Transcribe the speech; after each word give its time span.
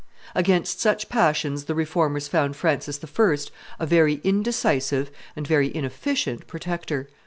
Against 0.33 0.79
such 0.79 1.09
passions 1.09 1.65
the 1.65 1.75
Reformers 1.75 2.27
found 2.27 2.55
Francis 2.55 2.99
I. 3.03 3.37
a 3.79 3.85
very 3.85 4.15
indecisive 4.23 5.11
and 5.35 5.45
very 5.45 5.71
inefficient 5.75 6.47
protector. 6.47 7.07